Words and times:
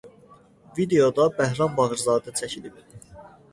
Videoda 0.79 1.27
Bəhram 1.41 1.77
Bağırzadə 1.81 2.35
çəkilib. 2.43 2.83